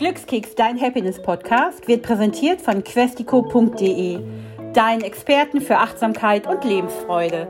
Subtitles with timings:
[0.00, 4.18] Glückskeks, dein Happiness-Podcast, wird präsentiert von questico.de,
[4.72, 7.46] deinen Experten für Achtsamkeit und Lebensfreude.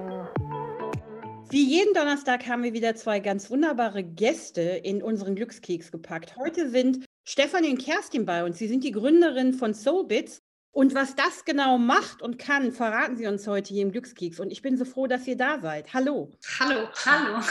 [1.49, 6.35] Wie jeden Donnerstag haben wir wieder zwei ganz wunderbare Gäste in unseren Glückskeks gepackt.
[6.37, 8.59] Heute sind Stefanie und Kerstin bei uns.
[8.59, 10.43] Sie sind die Gründerin von Soulbits
[10.73, 14.39] und was das genau macht und kann, verraten Sie uns heute hier im Glückskeks.
[14.39, 15.93] Und ich bin so froh, dass ihr da seid.
[15.93, 16.31] Hallo.
[16.61, 17.43] Hallo, hallo.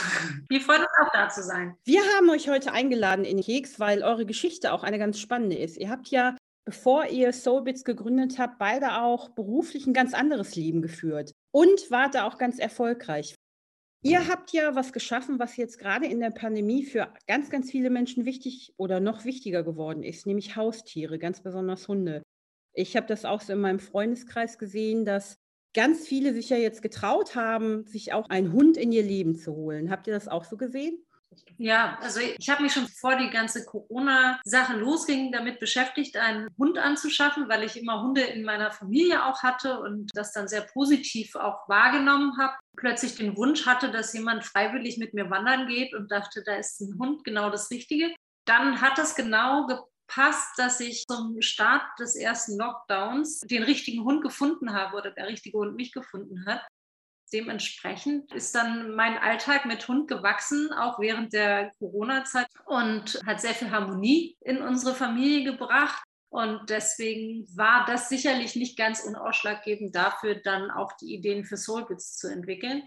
[0.48, 1.76] Wir freuen uns auch da zu sein.
[1.84, 5.56] Wir haben euch heute eingeladen in den Keks, weil eure Geschichte auch eine ganz spannende
[5.56, 5.76] ist.
[5.76, 6.34] Ihr habt ja,
[6.64, 12.14] bevor ihr Soulbits gegründet habt, beide auch beruflich ein ganz anderes Leben geführt und wart
[12.14, 13.34] da auch ganz erfolgreich.
[14.02, 17.90] Ihr habt ja was geschaffen, was jetzt gerade in der Pandemie für ganz, ganz viele
[17.90, 22.22] Menschen wichtig oder noch wichtiger geworden ist, nämlich Haustiere, ganz besonders Hunde.
[22.80, 25.38] Ich habe das auch so in meinem Freundeskreis gesehen, dass
[25.74, 29.54] ganz viele sich ja jetzt getraut haben, sich auch einen Hund in ihr Leben zu
[29.54, 29.90] holen.
[29.90, 30.98] Habt ihr das auch so gesehen?
[31.58, 36.76] Ja, also ich habe mich schon bevor die ganze Corona-Sache losging, damit beschäftigt, einen Hund
[36.76, 41.36] anzuschaffen, weil ich immer Hunde in meiner Familie auch hatte und das dann sehr positiv
[41.36, 42.54] auch wahrgenommen habe.
[42.76, 46.80] Plötzlich den Wunsch hatte, dass jemand freiwillig mit mir wandern geht und dachte, da ist
[46.80, 48.12] ein Hund genau das Richtige.
[48.46, 49.68] Dann hat das genau
[50.10, 55.28] passt, dass ich zum Start des ersten Lockdowns den richtigen Hund gefunden habe oder der
[55.28, 56.66] richtige Hund mich gefunden hat.
[57.32, 63.54] Dementsprechend ist dann mein Alltag mit Hund gewachsen, auch während der Corona-Zeit und hat sehr
[63.54, 66.02] viel Harmonie in unsere Familie gebracht.
[66.28, 72.16] Und deswegen war das sicherlich nicht ganz unausschlaggebend dafür, dann auch die Ideen für Soulbits
[72.16, 72.82] zu entwickeln.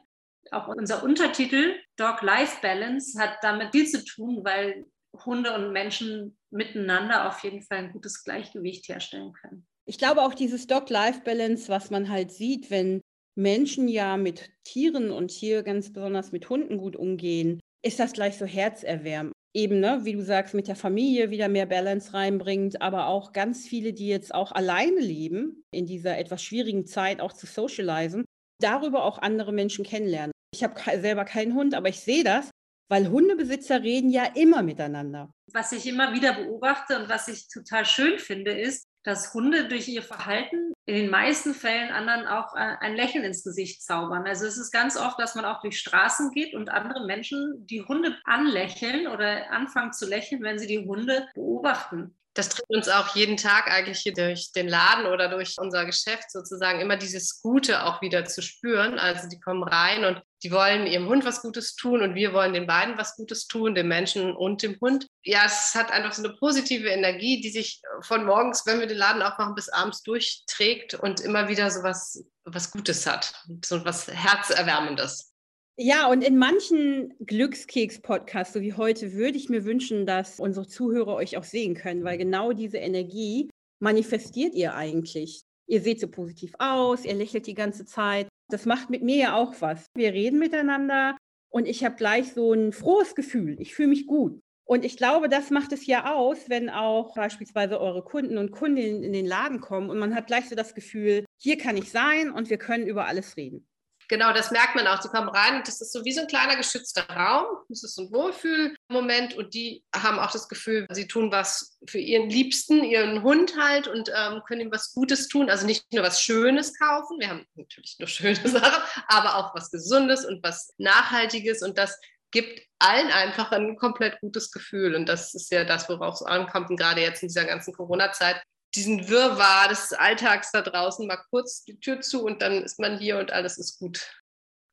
[0.52, 4.86] Auch unser Untertitel Dog-Life Balance hat damit viel zu tun, weil
[5.26, 9.66] Hunde und Menschen miteinander auf jeden Fall ein gutes Gleichgewicht herstellen können.
[9.86, 13.02] Ich glaube auch dieses Dog-Life-Balance, was man halt sieht, wenn
[13.36, 18.38] Menschen ja mit Tieren und hier ganz besonders mit Hunden gut umgehen, ist das gleich
[18.38, 19.34] so herzerwärmend.
[19.56, 23.68] Eben, ne, wie du sagst, mit der Familie wieder mehr Balance reinbringt, aber auch ganz
[23.68, 28.26] viele, die jetzt auch alleine leben, in dieser etwas schwierigen Zeit auch zu socialisen,
[28.60, 30.32] darüber auch andere Menschen kennenlernen.
[30.56, 32.50] Ich habe selber keinen Hund, aber ich sehe das,
[32.90, 35.34] weil Hundebesitzer reden ja immer miteinander.
[35.52, 39.88] Was ich immer wieder beobachte und was ich total schön finde, ist, dass Hunde durch
[39.88, 44.26] ihr Verhalten in den meisten Fällen anderen auch äh, ein Lächeln ins Gesicht zaubern.
[44.26, 47.82] Also es ist ganz oft, dass man auch durch Straßen geht und andere Menschen die
[47.82, 53.16] Hunde anlächeln oder anfangen zu lächeln, wenn sie die Hunde beobachten das trifft uns auch
[53.16, 57.84] jeden Tag eigentlich hier durch den Laden oder durch unser Geschäft sozusagen immer dieses Gute
[57.84, 58.98] auch wieder zu spüren.
[58.98, 62.54] Also die kommen rein und die wollen ihrem Hund was Gutes tun und wir wollen
[62.54, 65.08] den beiden was Gutes tun, dem Menschen und dem Hund.
[65.24, 68.98] Ja, es hat einfach so eine positive Energie, die sich von morgens, wenn wir den
[68.98, 73.34] Laden aufmachen, bis abends durchträgt und immer wieder so was, was Gutes hat,
[73.64, 75.33] so was Herzerwärmendes.
[75.76, 81.16] Ja, und in manchen Glückskeks-Podcasts, so wie heute, würde ich mir wünschen, dass unsere Zuhörer
[81.16, 85.42] euch auch sehen können, weil genau diese Energie manifestiert ihr eigentlich.
[85.66, 88.28] Ihr seht so positiv aus, ihr lächelt die ganze Zeit.
[88.50, 89.88] Das macht mit mir ja auch was.
[89.96, 91.18] Wir reden miteinander
[91.50, 93.60] und ich habe gleich so ein frohes Gefühl.
[93.60, 94.40] Ich fühle mich gut.
[94.66, 99.04] Und ich glaube, das macht es ja aus, wenn auch beispielsweise eure Kunden und Kundinnen
[99.04, 102.32] in den Laden kommen und man hat gleich so das Gefühl, hier kann ich sein
[102.32, 103.68] und wir können über alles reden.
[104.10, 105.00] Genau, das merkt man auch.
[105.00, 107.46] Die kommen rein und das ist so wie so ein kleiner geschützter Raum.
[107.70, 112.00] Das ist so ein Wohlfühlmoment und die haben auch das Gefühl, sie tun was für
[112.00, 115.50] ihren Liebsten, ihren Hund halt und ähm, können ihm was Gutes tun.
[115.50, 117.20] Also nicht nur was Schönes kaufen.
[117.20, 122.00] Wir haben natürlich nur schöne Sachen, aber auch was Gesundes und was Nachhaltiges und das
[122.32, 124.96] gibt allen einfach ein komplett gutes Gefühl.
[124.96, 126.70] Und das ist ja das, worauf es ankommt.
[126.70, 128.42] Und gerade jetzt in dieser ganzen Corona-Zeit
[128.76, 132.98] diesen Wirrwarr des Alltags da draußen mal kurz die Tür zu und dann ist man
[132.98, 134.02] hier und alles ist gut.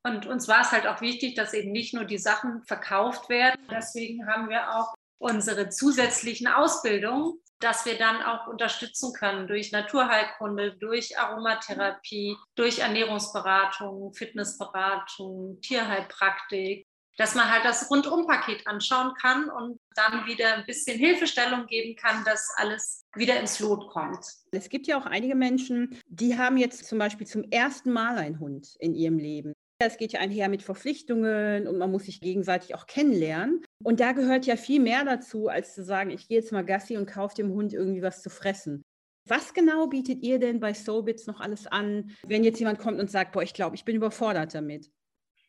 [0.03, 3.61] Und uns war es halt auch wichtig, dass eben nicht nur die Sachen verkauft werden.
[3.69, 10.77] Deswegen haben wir auch unsere zusätzlichen Ausbildungen, dass wir dann auch unterstützen können durch Naturheilkunde,
[10.77, 20.25] durch Aromatherapie, durch Ernährungsberatung, Fitnessberatung, Tierheilpraktik, dass man halt das Rundumpaket anschauen kann und dann
[20.25, 24.25] wieder ein bisschen Hilfestellung geben kann, dass alles wieder ins Lot kommt.
[24.51, 28.39] Es gibt ja auch einige Menschen, die haben jetzt zum Beispiel zum ersten Mal einen
[28.39, 29.53] Hund in ihrem Leben.
[29.83, 33.65] Es geht ja einher mit Verpflichtungen und man muss sich gegenseitig auch kennenlernen.
[33.83, 36.97] Und da gehört ja viel mehr dazu, als zu sagen, ich gehe jetzt mal Gassi
[36.97, 38.83] und kaufe dem Hund irgendwie was zu fressen.
[39.27, 43.09] Was genau bietet ihr denn bei Soulbits noch alles an, wenn jetzt jemand kommt und
[43.09, 44.91] sagt, boah, ich glaube, ich bin überfordert damit?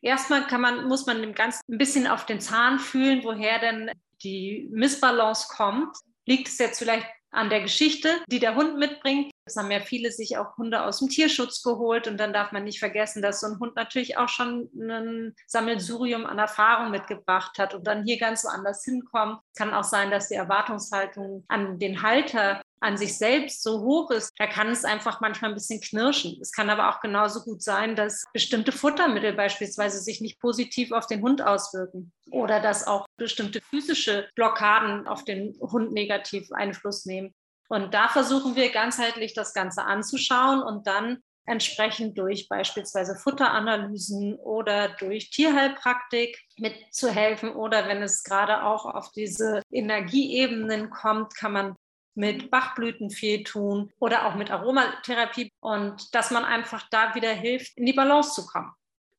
[0.03, 3.89] Erstmal kann man, muss man dem Ganzen ein bisschen auf den Zahn fühlen, woher denn
[4.21, 5.95] die Missbalance kommt.
[6.25, 9.31] Liegt es jetzt vielleicht an der Geschichte, die der Hund mitbringt?
[9.45, 12.65] Es haben ja viele sich auch Hunde aus dem Tierschutz geholt und dann darf man
[12.65, 17.73] nicht vergessen, dass so ein Hund natürlich auch schon ein Sammelsurium an Erfahrung mitgebracht hat
[17.73, 19.39] und dann hier ganz woanders hinkommt.
[19.51, 24.11] Es kann auch sein, dass die Erwartungshaltung an den Halter an sich selbst so hoch
[24.11, 26.37] ist, da kann es einfach manchmal ein bisschen knirschen.
[26.41, 31.07] Es kann aber auch genauso gut sein, dass bestimmte Futtermittel beispielsweise sich nicht positiv auf
[31.07, 37.33] den Hund auswirken oder dass auch bestimmte physische Blockaden auf den Hund negativ Einfluss nehmen.
[37.69, 44.89] Und da versuchen wir ganzheitlich das Ganze anzuschauen und dann entsprechend durch beispielsweise Futteranalysen oder
[44.89, 51.75] durch Tierheilpraktik mitzuhelfen oder wenn es gerade auch auf diese Energieebenen kommt, kann man
[52.15, 57.77] mit Bachblüten viel tun oder auch mit Aromatherapie und dass man einfach da wieder hilft,
[57.77, 58.71] in die Balance zu kommen.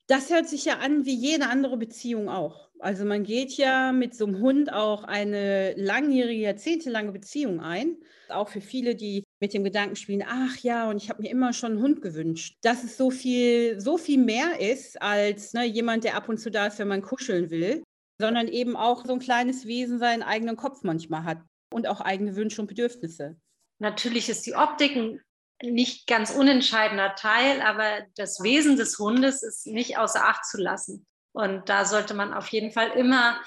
[0.06, 2.68] Das hört sich ja an wie jede andere Beziehung auch.
[2.78, 7.96] Also man geht ja mit so einem Hund auch eine langjährige, jahrzehntelange Beziehung ein.
[8.28, 11.54] Auch für viele, die mit dem Gedanken spielen, ach ja, und ich habe mir immer
[11.54, 12.58] schon einen Hund gewünscht.
[12.62, 16.50] Dass es so viel, so viel mehr ist als ne, jemand, der ab und zu
[16.50, 17.82] da ist, wenn man kuscheln will,
[18.20, 21.38] sondern eben auch so ein kleines Wesen seinen eigenen Kopf manchmal hat
[21.74, 23.36] und auch eigene Wünsche und Bedürfnisse.
[23.78, 25.20] Natürlich ist die Optik ein
[25.62, 31.06] nicht ganz unentscheidender Teil, aber das Wesen des Hundes ist nicht außer Acht zu lassen.
[31.32, 33.40] Und da sollte man auf jeden Fall immer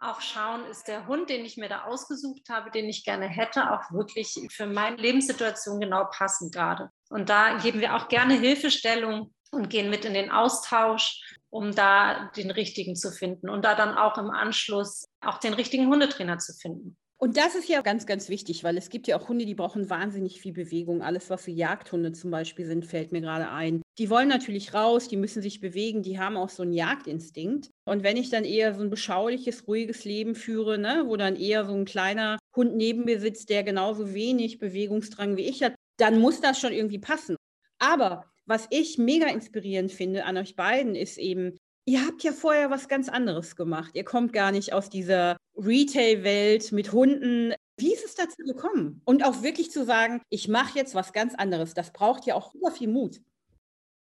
[0.00, 3.72] auch schauen, ist der Hund, den ich mir da ausgesucht habe, den ich gerne hätte,
[3.72, 6.90] auch wirklich für meine Lebenssituation genau passend gerade.
[7.08, 12.30] Und da geben wir auch gerne Hilfestellung und gehen mit in den Austausch, um da
[12.36, 16.52] den richtigen zu finden und da dann auch im Anschluss auch den richtigen Hundetrainer zu
[16.52, 16.98] finden.
[17.24, 19.88] Und das ist ja ganz, ganz wichtig, weil es gibt ja auch Hunde, die brauchen
[19.88, 21.00] wahnsinnig viel Bewegung.
[21.00, 23.80] Alles, was so Jagdhunde zum Beispiel sind, fällt mir gerade ein.
[23.96, 27.70] Die wollen natürlich raus, die müssen sich bewegen, die haben auch so einen Jagdinstinkt.
[27.86, 31.64] Und wenn ich dann eher so ein beschauliches, ruhiges Leben führe, ne, wo dann eher
[31.64, 36.20] so ein kleiner Hund neben mir sitzt, der genauso wenig Bewegungsdrang wie ich hat, dann
[36.20, 37.36] muss das schon irgendwie passen.
[37.78, 41.56] Aber was ich mega inspirierend finde an euch beiden, ist eben,
[41.86, 43.90] ihr habt ja vorher was ganz anderes gemacht.
[43.94, 47.54] Ihr kommt gar nicht aus dieser Retail-Welt mit Hunden.
[47.76, 49.02] Wie ist es dazu gekommen?
[49.04, 51.74] Und auch wirklich zu sagen, ich mache jetzt was ganz anderes.
[51.74, 53.20] Das braucht ja auch super viel Mut.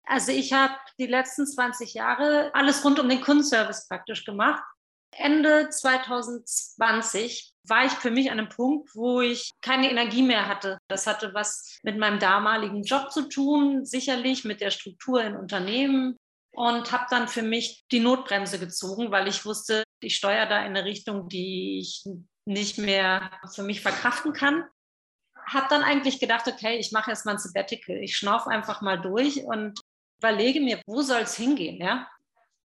[0.04, 4.62] Also ich habe die letzten 20 Jahre alles rund um den Kundenservice praktisch gemacht.
[5.10, 10.78] Ende 2020 war ich für mich an einem Punkt, wo ich keine Energie mehr hatte.
[10.88, 16.16] Das hatte was mit meinem damaligen Job zu tun, sicherlich mit der Struktur in Unternehmen,
[16.58, 20.76] und habe dann für mich die Notbremse gezogen, weil ich wusste, ich steuere da in
[20.76, 22.04] eine Richtung, die ich
[22.46, 24.64] nicht mehr für mich verkraften kann.
[25.46, 27.98] Habe dann eigentlich gedacht, okay, ich mache erst mal ein Sabbatical.
[27.98, 29.78] Ich schnaufe einfach mal durch und
[30.18, 31.80] überlege mir, wo soll es hingehen.
[31.80, 32.08] Ja?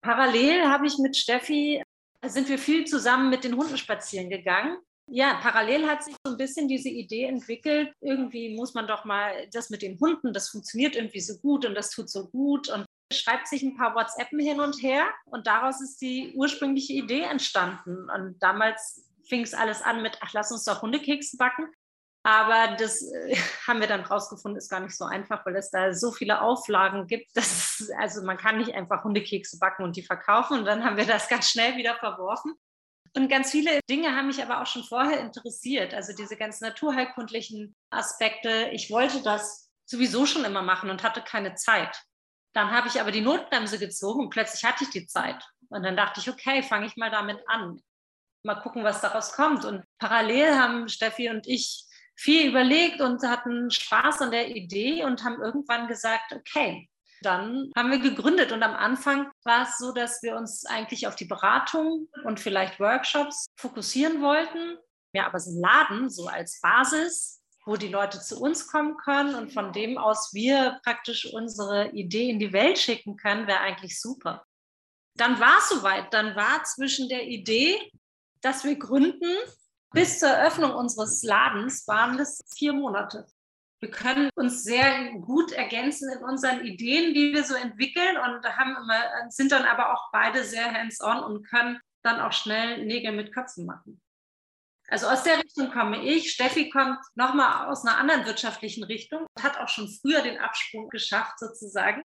[0.00, 1.82] Parallel habe ich mit Steffi,
[2.24, 4.78] sind wir viel zusammen mit den Hunden spazieren gegangen.
[5.10, 9.46] Ja, parallel hat sich so ein bisschen diese Idee entwickelt, irgendwie muss man doch mal
[9.52, 12.70] das mit den Hunden, das funktioniert irgendwie so gut und das tut so gut.
[12.70, 17.22] Und schreibt sich ein paar WhatsAppen hin und her und daraus ist die ursprüngliche Idee
[17.22, 18.10] entstanden.
[18.10, 21.66] Und damals fing es alles an mit, ach, lass uns doch Hundekekse backen.
[22.26, 25.92] Aber das äh, haben wir dann rausgefunden, ist gar nicht so einfach, weil es da
[25.92, 30.58] so viele Auflagen gibt, dass also man kann nicht einfach Hundekekse backen und die verkaufen.
[30.58, 32.54] Und dann haben wir das ganz schnell wieder verworfen.
[33.16, 35.94] Und ganz viele Dinge haben mich aber auch schon vorher interessiert.
[35.94, 38.70] Also diese ganz naturheilkundlichen Aspekte.
[38.72, 42.02] Ich wollte das sowieso schon immer machen und hatte keine Zeit.
[42.54, 45.42] Dann habe ich aber die Notbremse gezogen und plötzlich hatte ich die Zeit.
[45.68, 47.80] Und dann dachte ich, okay, fange ich mal damit an.
[48.44, 49.64] Mal gucken, was daraus kommt.
[49.64, 51.84] Und parallel haben Steffi und ich
[52.16, 56.88] viel überlegt und hatten Spaß an der Idee und haben irgendwann gesagt, okay,
[57.22, 58.52] dann haben wir gegründet.
[58.52, 62.78] Und am Anfang war es so, dass wir uns eigentlich auf die Beratung und vielleicht
[62.78, 64.78] Workshops fokussieren wollten.
[65.12, 69.34] Ja, aber so ein Laden so als Basis wo die Leute zu uns kommen können
[69.34, 74.00] und von dem aus wir praktisch unsere Idee in die Welt schicken können, wäre eigentlich
[74.00, 74.44] super.
[75.16, 76.12] Dann war es soweit.
[76.12, 77.76] Dann war zwischen der Idee,
[78.40, 79.32] dass wir gründen,
[79.92, 83.26] bis zur Eröffnung unseres Ladens waren es vier Monate.
[83.80, 88.76] Wir können uns sehr gut ergänzen in unseren Ideen, die wir so entwickeln und haben
[88.76, 93.32] immer, sind dann aber auch beide sehr hands-on und können dann auch schnell Nägel mit
[93.32, 94.00] Köpfen machen.
[94.88, 96.30] Also aus der Richtung komme ich.
[96.30, 101.38] Steffi kommt nochmal aus einer anderen wirtschaftlichen Richtung, hat auch schon früher den Absprung geschafft
[101.38, 102.02] sozusagen.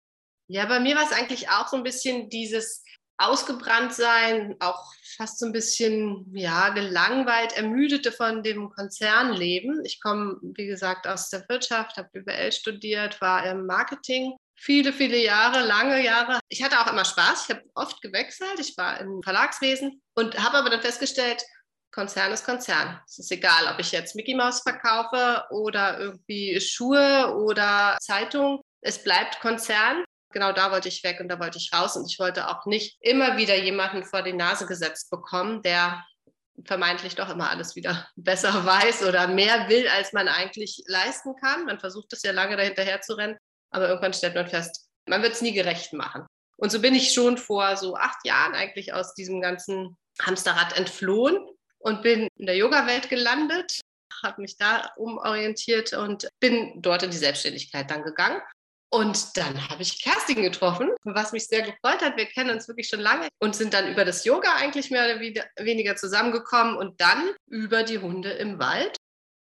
[0.48, 2.82] Ja, bei mir war es eigentlich auch so ein bisschen dieses
[3.18, 9.84] ausgebrannt sein, auch fast so ein bisschen ja gelangweilt, ermüdete von dem Konzernleben.
[9.84, 15.18] Ich komme, wie gesagt, aus der Wirtschaft, habe BWL studiert, war im Marketing viele, viele
[15.18, 16.40] Jahre, lange Jahre.
[16.48, 17.44] Ich hatte auch immer Spaß.
[17.44, 18.58] Ich habe oft gewechselt.
[18.58, 21.42] Ich war im Verlagswesen und habe aber dann festgestellt,
[21.92, 22.98] Konzern ist Konzern.
[23.06, 28.62] Es ist egal, ob ich jetzt Mickey Mouse verkaufe oder irgendwie Schuhe oder Zeitung.
[28.80, 30.02] Es bleibt Konzern.
[30.32, 31.96] Genau da wollte ich weg und da wollte ich raus.
[31.96, 36.02] Und ich wollte auch nicht immer wieder jemanden vor die Nase gesetzt bekommen, der
[36.64, 41.66] vermeintlich doch immer alles wieder besser weiß oder mehr will, als man eigentlich leisten kann.
[41.66, 43.36] Man versucht es ja lange dahinterher zu rennen,
[43.70, 46.24] aber irgendwann stellt man fest, man wird es nie gerecht machen.
[46.56, 51.36] Und so bin ich schon vor so acht Jahren eigentlich aus diesem ganzen Hamsterrad entflohen
[51.82, 53.80] und bin in der Yoga-Welt gelandet,
[54.22, 58.40] habe mich da umorientiert und bin dort in die Selbstständigkeit dann gegangen
[58.94, 62.18] und dann habe ich Kerstin getroffen, was mich sehr gefreut hat.
[62.18, 65.18] Wir kennen uns wirklich schon lange und sind dann über das Yoga eigentlich mehr oder
[65.64, 68.98] weniger zusammengekommen und dann über die Hunde im Wald.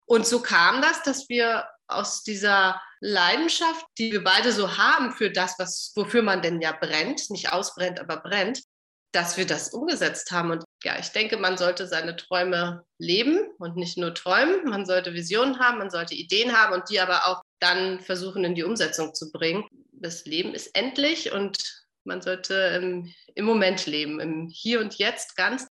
[0.06, 5.30] Und so kam das, dass wir aus dieser Leidenschaft, die wir beide so haben für
[5.30, 8.64] das, was, wofür man denn ja brennt, nicht ausbrennt, aber brennt,
[9.12, 10.52] dass wir das umgesetzt haben.
[10.52, 14.66] Und ja, ich denke, man sollte seine Träume leben und nicht nur träumen.
[14.66, 18.54] Man sollte Visionen haben, man sollte Ideen haben und die aber auch dann versuchen in
[18.54, 19.66] die Umsetzung zu bringen.
[19.94, 21.58] Das Leben ist endlich und
[22.04, 25.68] man sollte im, im Moment leben, im Hier und Jetzt ganz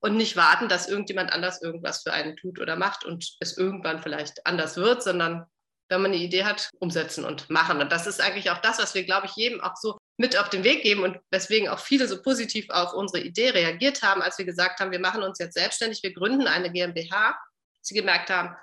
[0.00, 4.02] und nicht warten, dass irgendjemand anders irgendwas für einen tut oder macht und es irgendwann
[4.02, 5.46] vielleicht anders wird, sondern
[5.88, 7.80] wenn man eine Idee hat, umsetzen und machen.
[7.80, 10.48] Und das ist eigentlich auch das, was wir, glaube ich, jedem auch so mit auf
[10.48, 14.38] den Weg geben und weswegen auch viele so positiv auf unsere Idee reagiert haben, als
[14.38, 17.38] wir gesagt haben, wir machen uns jetzt selbstständig, wir gründen eine GmbH.
[17.82, 18.56] Sie gemerkt haben,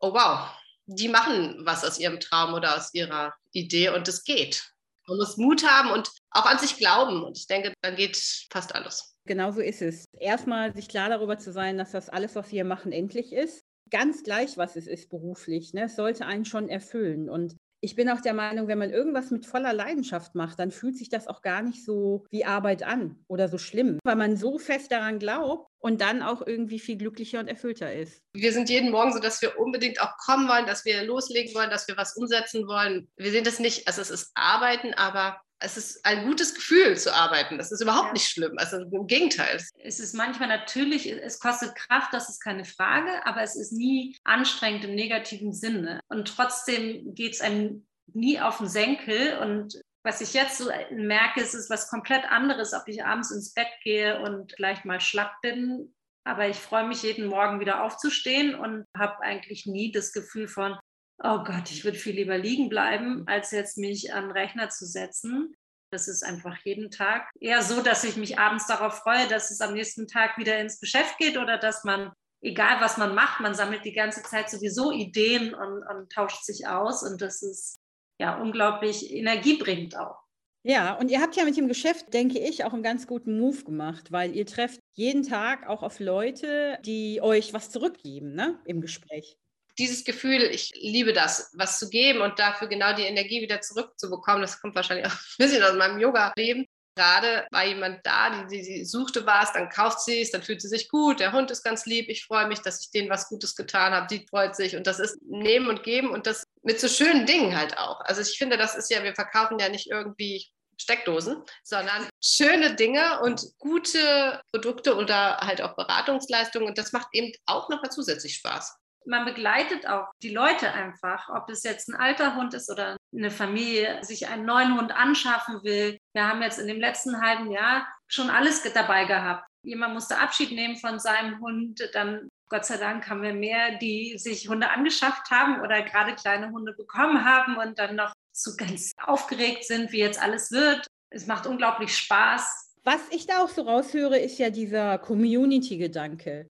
[0.00, 0.50] oh wow,
[0.86, 4.72] die machen was aus ihrem Traum oder aus ihrer Idee und es geht.
[5.08, 7.22] Man muss Mut haben und auch an sich glauben.
[7.22, 8.16] Und ich denke, dann geht
[8.50, 9.16] fast alles.
[9.24, 10.04] Genau so ist es.
[10.18, 13.64] Erstmal sich klar darüber zu sein, dass das alles, was wir machen, endlich ist.
[13.90, 15.72] Ganz gleich, was es ist beruflich.
[15.74, 15.84] Ne?
[15.84, 17.28] Es sollte einen schon erfüllen.
[17.28, 20.96] Und ich bin auch der Meinung, wenn man irgendwas mit voller Leidenschaft macht, dann fühlt
[20.96, 24.58] sich das auch gar nicht so wie Arbeit an oder so schlimm, weil man so
[24.58, 28.22] fest daran glaubt und dann auch irgendwie viel glücklicher und erfüllter ist.
[28.34, 31.70] Wir sind jeden Morgen so, dass wir unbedingt auch kommen wollen, dass wir loslegen wollen,
[31.70, 33.08] dass wir was umsetzen wollen.
[33.16, 37.14] Wir sehen das nicht, also es ist Arbeiten, aber es ist ein gutes Gefühl zu
[37.14, 37.58] arbeiten.
[37.58, 38.12] Das ist überhaupt ja.
[38.12, 38.58] nicht schlimm.
[38.58, 39.62] Also im Gegenteil.
[39.78, 44.16] Es ist manchmal natürlich, es kostet Kraft, das ist keine Frage, aber es ist nie
[44.24, 46.00] anstrengend im negativen Sinne.
[46.08, 49.38] Und trotzdem geht es einem nie auf den Senkel.
[49.38, 53.54] Und was ich jetzt so merke, ist es was komplett anderes, ob ich abends ins
[53.54, 55.94] Bett gehe und gleich mal schlapp bin.
[56.24, 60.76] Aber ich freue mich jeden Morgen wieder aufzustehen und habe eigentlich nie das Gefühl von,
[61.22, 64.86] oh Gott, ich würde viel lieber liegen bleiben, als jetzt mich an den Rechner zu
[64.86, 65.54] setzen.
[65.90, 69.60] Das ist einfach jeden Tag eher so, dass ich mich abends darauf freue, dass es
[69.60, 73.54] am nächsten Tag wieder ins Geschäft geht oder dass man, egal was man macht, man
[73.54, 77.02] sammelt die ganze Zeit sowieso Ideen und, und tauscht sich aus.
[77.02, 77.78] Und das ist
[78.18, 80.18] ja unglaublich energiebringend auch.
[80.64, 83.62] Ja, und ihr habt ja mit dem Geschäft, denke ich, auch einen ganz guten Move
[83.62, 88.80] gemacht, weil ihr trefft jeden Tag auch auf Leute, die euch was zurückgeben ne, im
[88.80, 89.38] Gespräch
[89.78, 94.40] dieses Gefühl, ich liebe das, was zu geben und dafür genau die Energie wieder zurückzubekommen,
[94.40, 96.66] das kommt wahrscheinlich auch ein bisschen aus meinem Yoga-Leben.
[96.98, 100.68] Gerade war jemand da, die, die, suchte was, dann kauft sie es, dann fühlt sie
[100.68, 103.54] sich gut, der Hund ist ganz lieb, ich freue mich, dass ich denen was Gutes
[103.54, 106.88] getan habe, die freut sich und das ist Nehmen und Geben und das mit so
[106.88, 108.00] schönen Dingen halt auch.
[108.00, 113.20] Also ich finde, das ist ja, wir verkaufen ja nicht irgendwie Steckdosen, sondern schöne Dinge
[113.20, 116.68] und gute Produkte oder halt auch Beratungsleistungen.
[116.68, 118.74] Und das macht eben auch noch mal zusätzlich Spaß
[119.06, 123.30] man begleitet auch die Leute einfach, ob es jetzt ein alter Hund ist oder eine
[123.30, 125.98] Familie sich einen neuen Hund anschaffen will.
[126.12, 129.46] Wir haben jetzt in dem letzten halben Jahr schon alles dabei gehabt.
[129.62, 134.16] Jemand musste Abschied nehmen von seinem Hund, dann Gott sei Dank haben wir mehr, die
[134.18, 138.92] sich Hunde angeschafft haben oder gerade kleine Hunde bekommen haben und dann noch so ganz
[139.02, 140.86] aufgeregt sind, wie jetzt alles wird.
[141.10, 142.74] Es macht unglaublich Spaß.
[142.84, 146.46] Was ich da auch so raushöre, ist ja dieser Community-Gedanke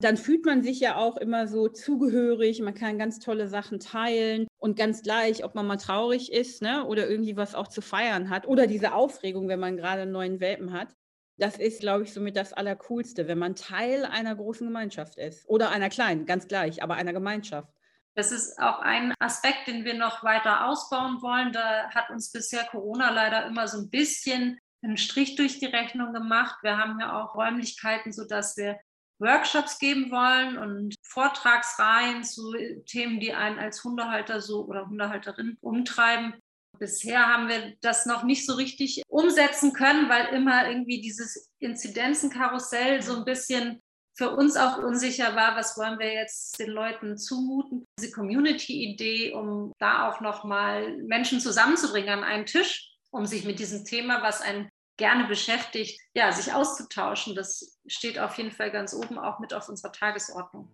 [0.00, 4.46] dann fühlt man sich ja auch immer so zugehörig, man kann ganz tolle Sachen teilen
[4.58, 8.30] und ganz gleich, ob man mal traurig ist ne, oder irgendwie was auch zu feiern
[8.30, 10.94] hat oder diese Aufregung, wenn man gerade einen neuen Welpen hat.
[11.36, 15.70] Das ist, glaube ich, somit das Allercoolste, wenn man Teil einer großen Gemeinschaft ist oder
[15.70, 17.72] einer kleinen, ganz gleich, aber einer Gemeinschaft.
[18.14, 21.52] Das ist auch ein Aspekt, den wir noch weiter ausbauen wollen.
[21.52, 26.12] Da hat uns bisher Corona leider immer so ein bisschen einen Strich durch die Rechnung
[26.12, 26.58] gemacht.
[26.62, 28.78] Wir haben ja auch Räumlichkeiten, sodass wir
[29.18, 32.54] Workshops geben wollen und Vortragsreihen zu
[32.86, 36.34] Themen, die einen als Hundehalter so oder Hundehalterin umtreiben.
[36.78, 43.02] Bisher haben wir das noch nicht so richtig umsetzen können, weil immer irgendwie dieses Inzidenzenkarussell
[43.02, 43.82] so ein bisschen
[44.18, 47.84] für uns auch unsicher war, was wollen wir jetzt den Leuten zumuten.
[48.00, 53.84] Diese Community-Idee, um da auch nochmal Menschen zusammenzubringen an einen Tisch, um sich mit diesem
[53.84, 54.68] Thema, was ein
[54.98, 57.34] gerne beschäftigt, ja, sich auszutauschen.
[57.34, 60.70] Das steht auf jeden Fall ganz oben auch mit auf unserer Tagesordnung.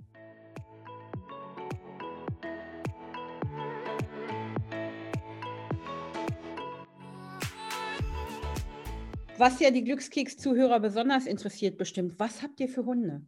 [9.37, 12.19] Was ja die Glückskeks-Zuhörer besonders interessiert, bestimmt.
[12.19, 13.26] Was habt ihr für Hunde?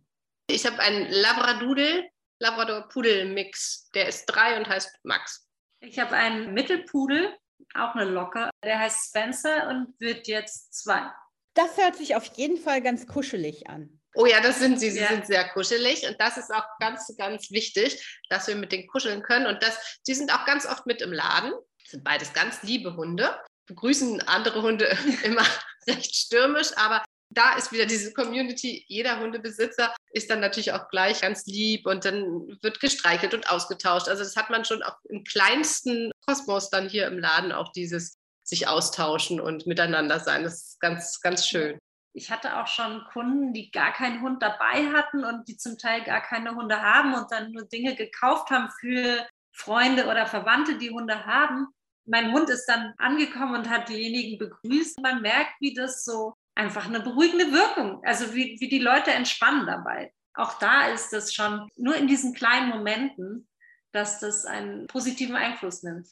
[0.49, 3.91] Ich habe einen Labradoodle, Labrador-Pudel-Mix.
[3.93, 5.49] Der ist drei und heißt Max.
[5.81, 7.37] Ich habe einen Mittelpudel,
[7.75, 8.50] auch eine Locke.
[8.64, 11.10] Der heißt Spencer und wird jetzt zwei.
[11.54, 14.00] Das hört sich auf jeden Fall ganz kuschelig an.
[14.14, 14.90] Oh ja, das sind sie.
[14.90, 15.08] Sie ja.
[15.08, 16.08] sind sehr kuschelig.
[16.08, 19.46] Und das ist auch ganz, ganz wichtig, dass wir mit denen kuscheln können.
[19.46, 21.52] Und das, die sind auch ganz oft mit im Laden.
[21.82, 23.38] Das sind beides ganz liebe Hunde.
[23.66, 25.44] Begrüßen andere Hunde immer
[25.86, 27.04] recht stürmisch, aber
[27.37, 32.07] da ist wieder diese Community, jeder Hundebesitzer ist dann natürlich auch gleich ganz lieb und
[32.07, 34.09] dann wird gestreichelt und ausgetauscht.
[34.09, 38.16] Also das hat man schon auch im kleinsten Kosmos dann hier im Laden auch dieses
[38.43, 40.45] sich austauschen und miteinander sein.
[40.45, 41.78] Das ist ganz, ganz schön.
[42.14, 46.05] Ich hatte auch schon Kunden, die gar keinen Hund dabei hatten und die zum Teil
[46.05, 50.90] gar keine Hunde haben und dann nur Dinge gekauft haben für Freunde oder Verwandte, die
[50.90, 51.66] Hunde haben.
[52.07, 55.02] Mein Hund ist dann angekommen und hat diejenigen begrüßt.
[55.02, 59.66] Man merkt, wie das so einfach eine beruhigende Wirkung, also wie, wie die Leute entspannen
[59.66, 60.12] dabei.
[60.34, 63.48] Auch da ist das schon nur in diesen kleinen Momenten,
[63.92, 66.06] dass das einen positiven Einfluss nimmt.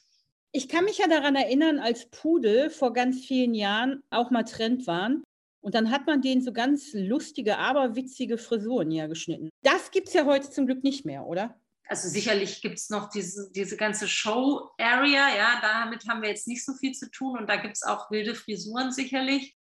[0.51, 4.87] Ich kann mich ja daran erinnern, als Pudel vor ganz vielen Jahren auch mal Trend
[4.87, 5.23] waren.
[5.59, 9.49] Und dann hat man denen so ganz lustige, aber witzige Frisuren ja geschnitten.
[9.63, 11.59] Das gibt es ja heute zum Glück nicht mehr, oder?
[11.87, 16.65] also sicherlich gibt es noch diese, diese ganze Show-Area, ja, damit haben wir jetzt nicht
[16.65, 19.55] so viel zu tun und da gibt es auch wilde Frisuren sicherlich.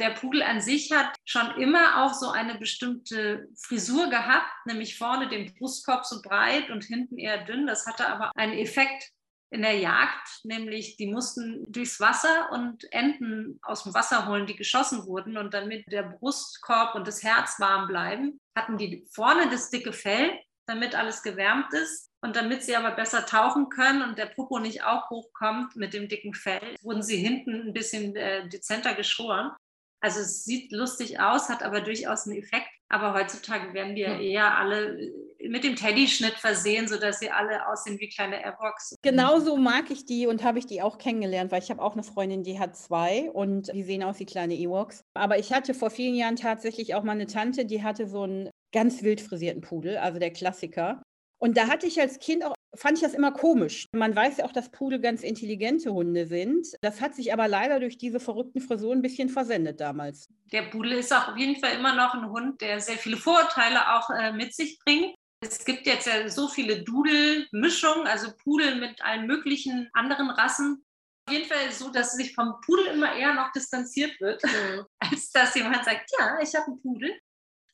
[0.00, 5.28] Der Pudel an sich hat schon immer auch so eine bestimmte Frisur gehabt, nämlich vorne
[5.28, 7.66] den Brustkorb so breit und hinten eher dünn.
[7.66, 9.10] Das hatte aber einen Effekt
[9.50, 14.56] in der Jagd, nämlich die mussten durchs Wasser und Enten aus dem Wasser holen, die
[14.56, 15.36] geschossen wurden.
[15.36, 20.38] Und damit der Brustkorb und das Herz warm bleiben, hatten die vorne das dicke Fell
[20.68, 22.10] damit alles gewärmt ist.
[22.20, 26.08] Und damit sie aber besser tauchen können und der Popo nicht auch hochkommt mit dem
[26.08, 29.52] dicken Fell, wurden sie hinten ein bisschen äh, dezenter geschoren.
[30.00, 32.68] Also es sieht lustig aus, hat aber durchaus einen Effekt.
[32.90, 37.98] Aber heutzutage werden ja eher alle äh, mit dem Teddy-Schnitt versehen, sodass sie alle aussehen
[38.00, 38.96] wie kleine Airbox.
[39.02, 42.02] Genauso mag ich die und habe ich die auch kennengelernt, weil ich habe auch eine
[42.02, 45.04] Freundin, die hat zwei und die sehen aus wie kleine Ewoks.
[45.14, 48.48] Aber ich hatte vor vielen Jahren tatsächlich auch mal eine Tante, die hatte so einen
[48.72, 51.02] ganz wild frisierten Pudel, also der Klassiker.
[51.38, 53.86] Und da hatte ich als Kind auch, fand ich das immer komisch.
[53.92, 56.66] Man weiß ja auch, dass Pudel ganz intelligente Hunde sind.
[56.80, 60.28] Das hat sich aber leider durch diese verrückten Frisuren ein bisschen versendet damals.
[60.52, 63.94] Der Pudel ist auch auf jeden Fall immer noch ein Hund, der sehr viele Vorurteile
[63.94, 65.14] auch äh, mit sich bringt.
[65.40, 70.84] Es gibt jetzt ja so viele Dudel-Mischungen, also Pudel mit allen möglichen anderen Rassen.
[71.26, 74.84] Auf jeden Fall so, dass sich vom Pudel immer eher noch distanziert wird, mhm.
[74.98, 77.12] als dass jemand sagt, ja, ich habe einen Pudel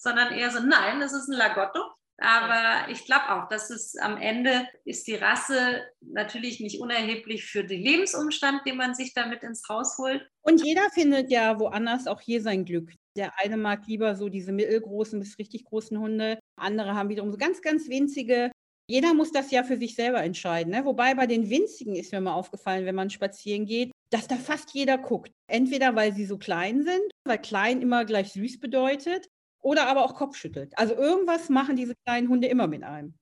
[0.05, 1.81] sondern eher so, nein, das ist ein Lagotto.
[2.19, 7.65] Aber ich glaube auch, dass es am Ende ist die Rasse natürlich nicht unerheblich für
[7.65, 10.27] den Lebensumstand, den man sich damit ins Haus holt.
[10.43, 12.93] Und jeder findet ja woanders auch hier sein Glück.
[13.17, 16.39] Der eine mag lieber so diese mittelgroßen bis richtig großen Hunde.
[16.57, 18.51] Andere haben wiederum so ganz, ganz winzige.
[18.89, 20.73] Jeder muss das ja für sich selber entscheiden.
[20.73, 20.85] Ne?
[20.85, 24.75] Wobei bei den winzigen ist mir mal aufgefallen, wenn man spazieren geht, dass da fast
[24.75, 25.33] jeder guckt.
[25.49, 29.29] Entweder weil sie so klein sind, weil klein immer gleich süß bedeutet,
[29.65, 30.73] oder aber auch Kopfschüttelt.
[30.77, 33.15] Also irgendwas machen diese kleinen Hunde immer mit einem.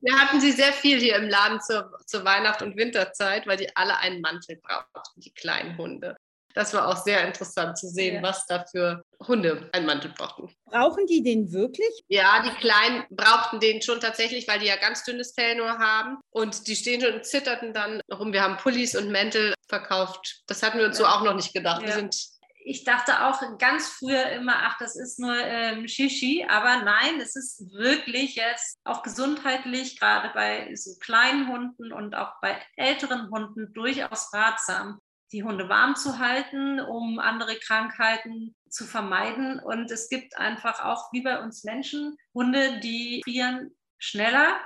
[0.00, 3.76] Wir hatten sie sehr viel hier im Laden zur, zur Weihnacht- und Winterzeit, weil die
[3.76, 6.16] alle einen Mantel brauchten, die kleinen Hunde.
[6.54, 8.22] Das war auch sehr interessant zu sehen, ja.
[8.22, 10.52] was da für Hunde einen Mantel brauchten.
[10.64, 12.02] Brauchen die den wirklich?
[12.08, 16.18] Ja, die Kleinen brauchten den schon tatsächlich, weil die ja ganz dünnes Fell nur haben.
[16.30, 18.32] Und die stehen schon und zitterten dann rum.
[18.32, 20.42] Wir haben Pullis und Mäntel verkauft.
[20.48, 21.04] Das hatten wir uns ja.
[21.04, 21.82] so auch noch nicht gedacht.
[21.82, 21.88] Ja.
[21.88, 22.16] Wir sind
[22.64, 27.36] ich dachte auch ganz früher immer, ach, das ist nur ähm, Shishi, aber nein, es
[27.36, 33.72] ist wirklich jetzt auch gesundheitlich, gerade bei so kleinen Hunden und auch bei älteren Hunden
[33.72, 35.00] durchaus ratsam,
[35.32, 39.60] die Hunde warm zu halten, um andere Krankheiten zu vermeiden.
[39.60, 44.60] Und es gibt einfach auch, wie bei uns Menschen, Hunde, die frieren schneller.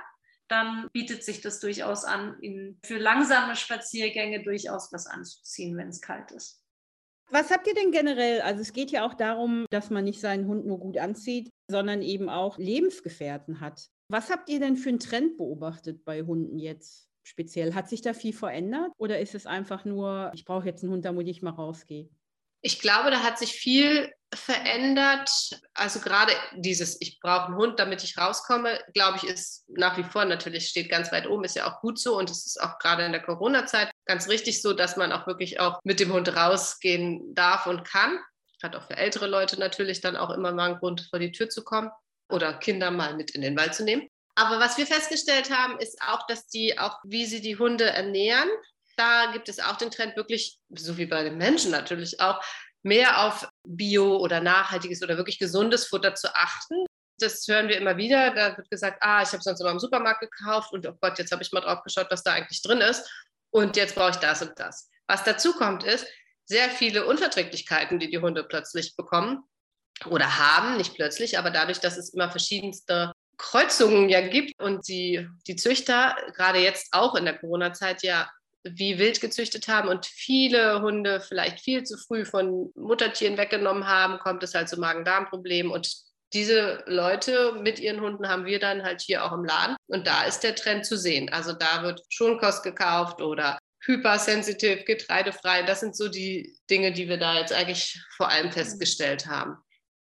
[0.47, 6.01] Dann bietet sich das durchaus an, ihnen für langsame Spaziergänge durchaus was anzuziehen, wenn es
[6.01, 6.64] kalt ist.
[7.31, 8.41] Was habt ihr denn generell?
[8.41, 12.01] Also es geht ja auch darum, dass man nicht seinen Hund nur gut anzieht, sondern
[12.01, 13.87] eben auch Lebensgefährten hat.
[14.09, 17.73] Was habt ihr denn für einen Trend beobachtet bei Hunden jetzt speziell?
[17.73, 21.05] Hat sich da viel verändert oder ist es einfach nur, ich brauche jetzt einen Hund,
[21.05, 22.09] damit ich mal rausgehe?
[22.61, 25.29] Ich glaube, da hat sich viel verändert.
[25.73, 30.03] Also gerade dieses, ich brauche einen Hund, damit ich rauskomme, glaube ich, ist nach wie
[30.03, 32.79] vor natürlich, steht ganz weit oben, ist ja auch gut so und es ist auch
[32.79, 36.35] gerade in der Corona-Zeit ganz richtig so, dass man auch wirklich auch mit dem Hund
[36.35, 38.19] rausgehen darf und kann.
[38.63, 41.49] Hat auch für ältere Leute natürlich dann auch immer mal einen Grund, vor die Tür
[41.49, 41.91] zu kommen
[42.29, 44.09] oder Kinder mal mit in den Wald zu nehmen.
[44.35, 48.49] Aber was wir festgestellt haben, ist auch, dass die auch, wie sie die Hunde ernähren,
[48.97, 52.41] da gibt es auch den Trend wirklich, so wie bei den Menschen natürlich auch,
[52.85, 56.85] mehr auf Bio oder nachhaltiges oder wirklich gesundes Futter zu achten.
[57.19, 58.33] Das hören wir immer wieder.
[58.33, 61.31] Da wird gesagt, ah, ich habe sonst immer im Supermarkt gekauft und oh Gott, jetzt
[61.31, 63.09] habe ich mal drauf geschaut, was da eigentlich drin ist.
[63.51, 64.89] Und jetzt brauche ich das und das.
[65.07, 66.05] Was dazu kommt, ist
[66.45, 69.43] sehr viele Unverträglichkeiten, die die Hunde plötzlich bekommen
[70.05, 75.27] oder haben, nicht plötzlich, aber dadurch, dass es immer verschiedenste Kreuzungen ja gibt und die,
[75.47, 78.29] die Züchter gerade jetzt auch in der Corona-Zeit ja
[78.65, 84.19] wie wild gezüchtet haben und viele Hunde vielleicht viel zu früh von Muttertieren weggenommen haben,
[84.19, 85.71] kommt es halt zu Magen-Darm-Problemen.
[85.71, 85.95] Und
[86.33, 89.75] diese Leute mit ihren Hunden haben wir dann halt hier auch im Laden.
[89.87, 91.29] Und da ist der Trend zu sehen.
[91.31, 95.63] Also da wird Schonkost gekauft oder hypersensitiv, getreidefrei.
[95.63, 99.57] Das sind so die Dinge, die wir da jetzt eigentlich vor allem festgestellt haben.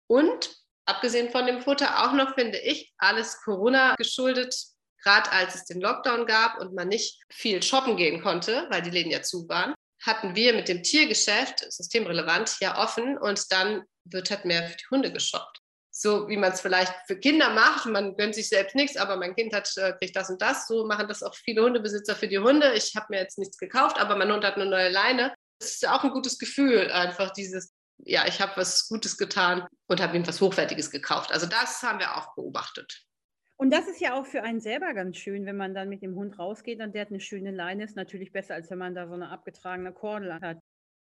[0.07, 4.55] Und abgesehen von dem Futter auch noch, finde ich, alles Corona geschuldet
[5.03, 8.89] gerade als es den Lockdown gab und man nicht viel shoppen gehen konnte, weil die
[8.89, 14.29] Läden ja zu waren, hatten wir mit dem Tiergeschäft, systemrelevant, ja offen und dann wird
[14.31, 15.59] halt mehr für die Hunde geshoppt.
[15.95, 19.35] So wie man es vielleicht für Kinder macht, man gönnt sich selbst nichts, aber mein
[19.35, 20.67] Kind hat, äh, kriegt das und das.
[20.67, 22.73] So machen das auch viele Hundebesitzer für die Hunde.
[22.73, 25.33] Ich habe mir jetzt nichts gekauft, aber mein Hund hat eine neue Leine.
[25.59, 30.01] Das ist auch ein gutes Gefühl, einfach dieses, ja, ich habe was Gutes getan und
[30.01, 31.31] habe ihm was Hochwertiges gekauft.
[31.31, 33.05] Also das haben wir auch beobachtet.
[33.63, 36.15] Und das ist ja auch für einen selber ganz schön, wenn man dann mit dem
[36.15, 39.07] Hund rausgeht und der hat eine schöne Leine, ist natürlich besser, als wenn man da
[39.07, 40.59] so eine abgetragene Kordel hat.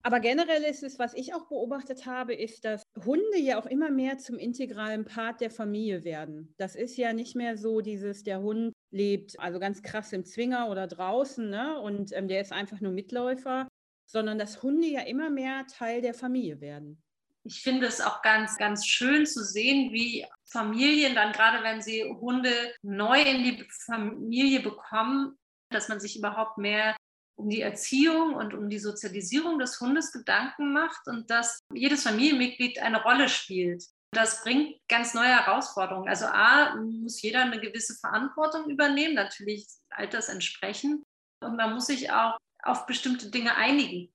[0.04, 3.92] Aber generell ist es, was ich auch beobachtet habe, ist, dass Hunde ja auch immer
[3.92, 6.54] mehr zum integralen Part der Familie werden.
[6.56, 10.70] Das ist ja nicht mehr so dieses, der Hund lebt also ganz krass im Zwinger
[10.70, 11.78] oder draußen ne?
[11.82, 13.68] und ähm, der ist einfach nur Mitläufer,
[14.10, 17.04] sondern dass Hunde ja immer mehr Teil der Familie werden
[17.46, 22.04] ich finde es auch ganz, ganz schön zu sehen, wie Familien dann, gerade wenn sie
[22.04, 25.38] Hunde neu in die Familie bekommen,
[25.70, 26.96] dass man sich überhaupt mehr
[27.38, 32.80] um die Erziehung und um die Sozialisierung des Hundes Gedanken macht und dass jedes Familienmitglied
[32.80, 33.84] eine Rolle spielt.
[34.12, 36.08] Das bringt ganz neue Herausforderungen.
[36.08, 41.04] Also A, muss jeder eine gewisse Verantwortung übernehmen, natürlich alters entsprechend.
[41.44, 44.15] Und man muss sich auch auf bestimmte Dinge einigen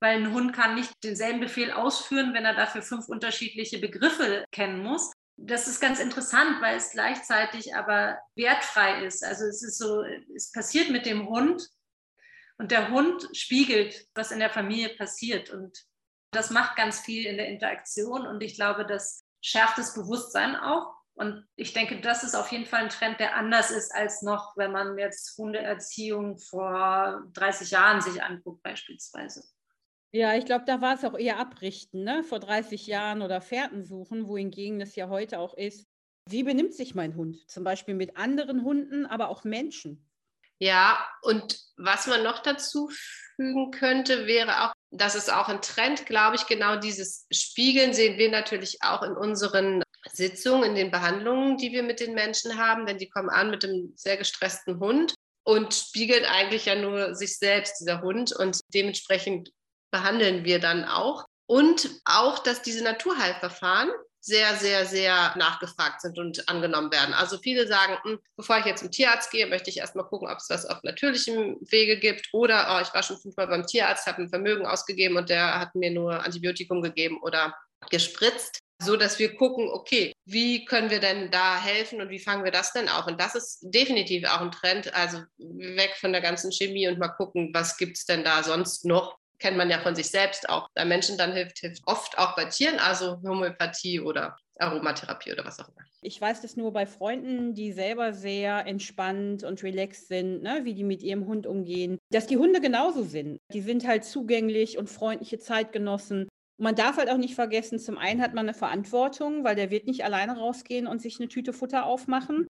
[0.00, 4.82] weil ein Hund kann nicht denselben Befehl ausführen, wenn er dafür fünf unterschiedliche Begriffe kennen
[4.82, 5.12] muss.
[5.36, 9.24] Das ist ganz interessant, weil es gleichzeitig aber wertfrei ist.
[9.24, 10.02] Also es ist so,
[10.34, 11.68] es passiert mit dem Hund
[12.58, 15.50] und der Hund spiegelt, was in der Familie passiert.
[15.50, 15.84] Und
[16.32, 20.92] das macht ganz viel in der Interaktion und ich glaube, das schärft das Bewusstsein auch.
[21.14, 24.56] Und ich denke, das ist auf jeden Fall ein Trend, der anders ist als noch,
[24.56, 29.42] wenn man jetzt Hundeerziehung vor 30 Jahren sich anguckt, beispielsweise.
[30.10, 32.24] Ja, ich glaube, da war es auch eher abrichten, ne?
[32.24, 35.86] Vor 30 Jahren oder Fährten suchen, wohingegen das ja heute auch ist.
[36.28, 37.48] Wie benimmt sich mein Hund?
[37.48, 40.08] Zum Beispiel mit anderen Hunden, aber auch Menschen.
[40.58, 42.90] Ja, und was man noch dazu
[43.36, 48.18] fügen könnte, wäre auch, das ist auch ein Trend, glaube ich, genau dieses Spiegeln sehen
[48.18, 52.86] wir natürlich auch in unseren Sitzungen, in den Behandlungen, die wir mit den Menschen haben,
[52.86, 57.38] denn die kommen an mit einem sehr gestressten Hund und spiegeln eigentlich ja nur sich
[57.38, 58.32] selbst, dieser Hund.
[58.32, 59.50] Und dementsprechend
[59.90, 61.26] behandeln wir dann auch.
[61.46, 67.14] Und auch, dass diese Naturheilverfahren sehr, sehr, sehr nachgefragt sind und angenommen werden.
[67.14, 70.38] Also viele sagen, hm, bevor ich jetzt zum Tierarzt gehe, möchte ich erstmal gucken, ob
[70.38, 72.28] es was auf natürlichem Wege gibt.
[72.32, 75.74] Oder oh, ich war schon fünfmal beim Tierarzt, habe ein Vermögen ausgegeben und der hat
[75.74, 77.54] mir nur Antibiotikum gegeben oder
[77.90, 78.58] gespritzt.
[78.80, 82.52] So dass wir gucken, okay, wie können wir denn da helfen und wie fangen wir
[82.52, 83.08] das denn auf?
[83.08, 84.94] Und das ist definitiv auch ein Trend.
[84.94, 88.84] Also weg von der ganzen Chemie und mal gucken, was gibt es denn da sonst
[88.84, 90.68] noch, kennt man ja von sich selbst auch.
[90.74, 95.60] Bei Menschen dann hilft, hilft oft auch bei Tieren, also Homöopathie oder Aromatherapie oder was
[95.60, 95.84] auch immer.
[96.02, 100.74] Ich weiß das nur bei Freunden, die selber sehr entspannt und relaxed sind, ne, wie
[100.74, 103.40] die mit ihrem Hund umgehen, dass die Hunde genauso sind.
[103.52, 106.28] Die sind halt zugänglich und freundliche Zeitgenossen.
[106.60, 109.86] Man darf halt auch nicht vergessen, zum einen hat man eine Verantwortung, weil der wird
[109.86, 112.48] nicht alleine rausgehen und sich eine Tüte Futter aufmachen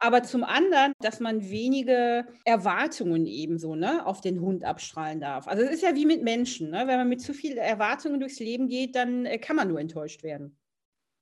[0.00, 5.46] aber zum anderen, dass man wenige Erwartungen ebenso ne, auf den Hund abstrahlen darf.
[5.46, 6.70] Also es ist ja wie mit Menschen.
[6.70, 6.86] Ne?
[6.86, 10.22] Wenn man mit zu vielen Erwartungen durchs Leben geht, dann äh, kann man nur enttäuscht
[10.22, 10.58] werden.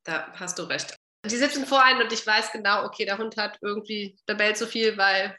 [0.04, 0.96] Da hast du recht.
[1.26, 4.56] Die sitzen vor einem und ich weiß genau, okay, der Hund hat irgendwie, der bellt
[4.56, 5.36] zu viel, weil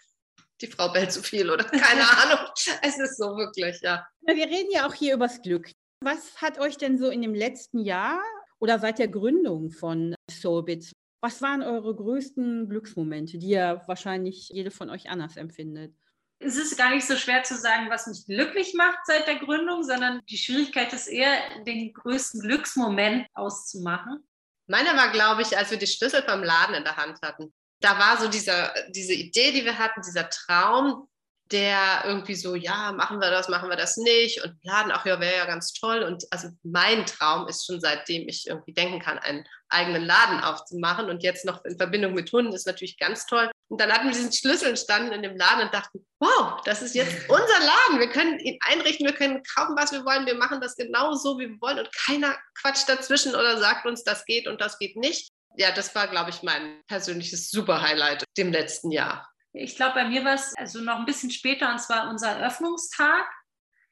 [0.61, 2.45] die Frau bellt zu viel oder keine Ahnung.
[2.81, 4.05] Es ist so wirklich, ja.
[4.21, 5.71] Wir reden ja auch hier übers Glück.
[6.03, 8.21] Was hat euch denn so in dem letzten Jahr
[8.59, 14.71] oder seit der Gründung von Soulbits was waren eure größten Glücksmomente, die ja wahrscheinlich jede
[14.71, 15.93] von euch anders empfindet?
[16.39, 19.83] es ist gar nicht so schwer zu sagen, was mich glücklich macht seit der Gründung,
[19.83, 24.25] sondern die Schwierigkeit ist eher, den größten Glücksmoment auszumachen.
[24.67, 27.53] Meiner war, glaube ich, als wir die Schlüssel vom Laden in der Hand hatten.
[27.81, 31.09] Da war so dieser, diese Idee, die wir hatten, dieser Traum,
[31.51, 35.19] der irgendwie so, ja, machen wir das, machen wir das nicht und Laden, ach ja,
[35.19, 36.03] wäre ja ganz toll.
[36.03, 41.09] Und also mein Traum ist schon seitdem ich irgendwie denken kann, einen eigenen Laden aufzumachen
[41.09, 43.49] und jetzt noch in Verbindung mit Hunden ist natürlich ganz toll.
[43.67, 46.95] Und dann hatten wir diesen Schlüssel standen in dem Laden und dachten, wow, das ist
[46.95, 47.99] jetzt unser Laden.
[47.99, 50.25] Wir können ihn einrichten, wir können kaufen, was wir wollen.
[50.25, 54.03] Wir machen das genau so, wie wir wollen und keiner quatscht dazwischen oder sagt uns,
[54.03, 55.29] das geht und das geht nicht.
[55.55, 59.28] Ja, das war, glaube ich, mein persönliches Super-Highlight dem letzten Jahr.
[59.53, 63.25] Ich glaube, bei mir war es also noch ein bisschen später und zwar unser Eröffnungstag.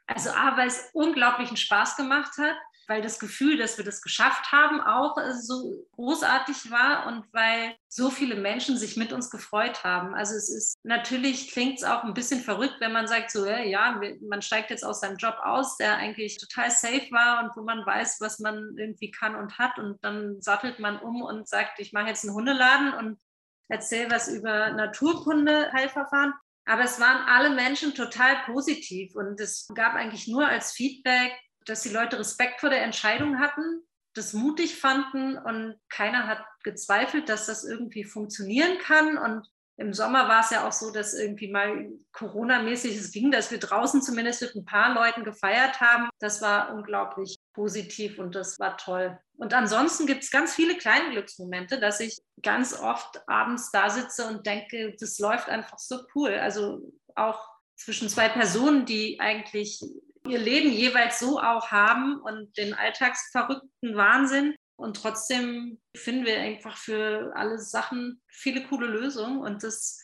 [0.06, 2.56] Also A, weil es unglaublichen Spaß gemacht hat,
[2.88, 8.10] weil das Gefühl, dass wir das geschafft haben, auch so großartig war und weil so
[8.10, 10.15] viele Menschen sich mit uns gefreut haben.
[10.15, 14.00] Also es ist natürlich klingt es auch ein bisschen verrückt, wenn man sagt so, ja,
[14.22, 17.86] man steigt jetzt aus seinem Job aus, der eigentlich total safe war und wo man
[17.86, 21.91] weiß, was man irgendwie kann und hat und dann sattelt man um und sagt, ich
[21.91, 23.20] mache jetzt einen Hundeladen und
[23.70, 26.34] erzähle was über Naturkunde, Heilverfahren.
[26.66, 31.32] Aber es waren alle Menschen total positiv und es gab eigentlich nur als Feedback,
[31.66, 37.30] dass die Leute Respekt vor der Entscheidung hatten, das mutig fanden und keiner hat gezweifelt,
[37.30, 39.18] dass das irgendwie funktionieren kann.
[39.18, 43.52] Und im Sommer war es ja auch so, dass irgendwie mal Corona-mäßig es ging, dass
[43.52, 46.10] wir draußen zumindest mit ein paar Leuten gefeiert haben.
[46.20, 49.17] Das war unglaublich positiv und das war toll.
[49.36, 54.28] Und ansonsten gibt es ganz viele kleine Glücksmomente, dass ich ganz oft abends da sitze
[54.28, 56.36] und denke, das läuft einfach so cool.
[56.36, 56.80] Also
[57.15, 59.82] auch zwischen zwei Personen, die eigentlich
[60.28, 64.56] ihr Leben jeweils so auch haben und den alltagsverrückten Wahnsinn.
[64.76, 69.39] Und trotzdem finden wir einfach für alle Sachen viele coole Lösungen.
[69.39, 70.00] Und das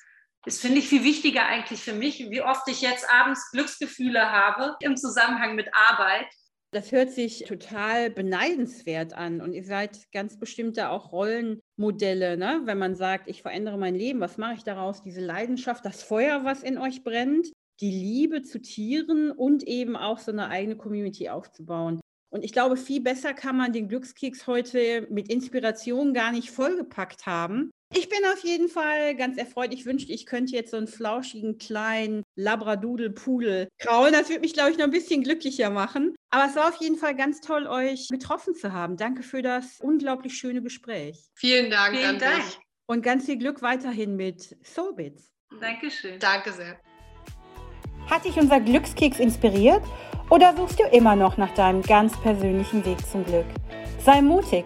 [0.47, 4.75] ist, finde ich, viel wichtiger eigentlich für mich, wie oft ich jetzt abends Glücksgefühle habe
[4.79, 6.25] im Zusammenhang mit Arbeit
[6.73, 12.61] das hört sich total beneidenswert an und ihr seid ganz bestimmt da auch Rollenmodelle, ne?
[12.65, 15.03] wenn man sagt, ich verändere mein Leben, was mache ich daraus?
[15.03, 17.47] Diese Leidenschaft, das Feuer, was in euch brennt,
[17.79, 21.99] die Liebe zu Tieren und eben auch so eine eigene Community aufzubauen.
[22.29, 27.27] Und ich glaube, viel besser kann man den Glückskeks heute mit Inspiration gar nicht vollgepackt
[27.27, 29.73] haben, ich bin auf jeden Fall ganz erfreut.
[29.73, 34.13] Ich wünschte, ich könnte jetzt so einen flauschigen kleinen Labradudel-Pudel kraulen.
[34.13, 36.15] Das würde mich, glaube ich, noch ein bisschen glücklicher machen.
[36.31, 38.97] Aber es war auf jeden Fall ganz toll, euch getroffen zu haben.
[38.97, 41.29] Danke für das unglaublich schöne Gespräch.
[41.35, 42.35] Vielen Dank Vielen an Dank.
[42.43, 42.59] dich.
[42.85, 45.31] Und ganz viel Glück weiterhin mit Soulbits.
[45.59, 46.19] Dankeschön.
[46.19, 46.79] Danke sehr.
[48.09, 49.83] Hat dich unser Glückskeks inspiriert?
[50.29, 53.45] Oder suchst du immer noch nach deinem ganz persönlichen Weg zum Glück?
[54.03, 54.65] Sei mutig